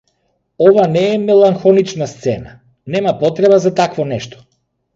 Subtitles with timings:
[0.67, 2.51] Ова не е меланхолична сцена,
[2.95, 4.43] нема потреба за такво нешто.